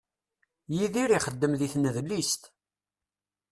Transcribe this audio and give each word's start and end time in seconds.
Yidir 0.75 1.09
ixeddem 1.17 1.53
di 1.59 1.67
tnedlist. 1.73 2.41